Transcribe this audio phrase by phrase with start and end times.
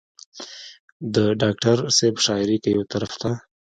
[1.15, 3.29] د ډاکټر صېب شاعري کۀ يو طرف ته